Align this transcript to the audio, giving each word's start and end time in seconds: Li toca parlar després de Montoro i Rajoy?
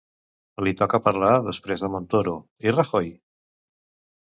Li 0.67 0.71
toca 0.79 0.99
parlar 1.07 1.33
després 1.49 1.85
de 1.85 1.91
Montoro 1.97 2.35
i 2.67 2.75
Rajoy? 2.79 3.15